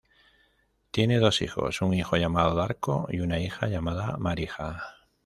[0.89, 4.81] Tiene dos hijos, un hijo llamado Darko y una hija llamada Marija.